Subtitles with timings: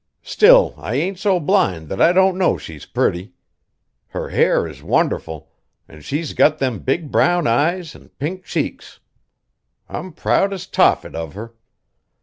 [0.23, 3.33] Still I ain't so blind that I don't know she's pretty.
[4.07, 5.51] Her hair is wonderful,
[5.87, 8.99] an' she's got them big brown eyes an' pink cheeks.
[9.87, 11.53] I'm proud as Tophet of her.